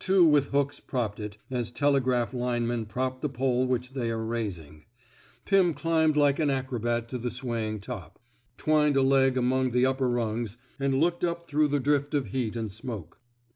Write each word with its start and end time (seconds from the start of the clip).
Two 0.00 0.24
with 0.26 0.48
hooks 0.48 0.80
propped 0.80 1.20
it, 1.20 1.38
as 1.52 1.70
tele 1.70 2.00
graph 2.00 2.34
linemen 2.34 2.84
prop 2.86 3.20
the 3.20 3.28
pole 3.28 3.64
which 3.64 3.92
they 3.92 4.10
are 4.10 4.24
raising. 4.24 4.86
Pim 5.44 5.72
climbed 5.72 6.16
like 6.16 6.40
an 6.40 6.50
acrobat 6.50 7.08
to 7.10 7.16
the 7.16 7.30
swaying 7.30 7.78
top, 7.78 8.18
twined 8.56 8.96
a 8.96 9.02
leg 9.02 9.36
among 9.36 9.70
the 9.70 9.84
113 9.84 9.84
f 9.86 9.98
THE 10.00 10.08
SMOKE. 10.08 10.08
EATEBS 10.08 10.08
upper 10.08 10.08
rungs, 10.08 10.58
and 10.80 11.00
looked 11.00 11.22
up 11.22 11.46
through 11.46 11.68
the 11.68 11.78
drift 11.78 12.12
of 12.12 12.26
heat 12.26 12.56
and 12.56 12.72
smoke. 12.72 13.20